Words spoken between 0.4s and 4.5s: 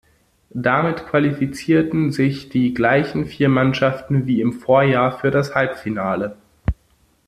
Damit qualifizierten sich die gleichen vier Mannschaften wie